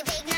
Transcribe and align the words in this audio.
a 0.00 0.04
big 0.04 0.35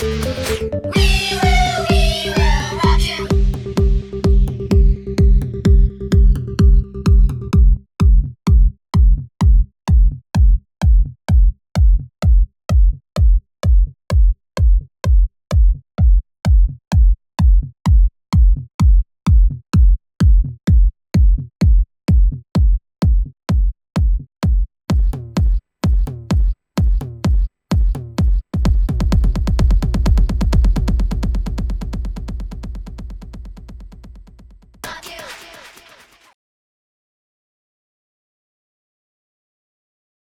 Whee! 0.00 1.17